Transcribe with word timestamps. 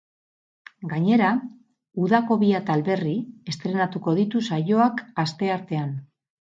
Gainera, 0.93 1.27
udako 2.05 2.39
bi 2.45 2.51
atal 2.63 2.83
berri 2.91 3.15
estreinatuko 3.55 4.19
ditu 4.23 4.47
saioak 4.51 5.07
asteartean. 5.27 5.99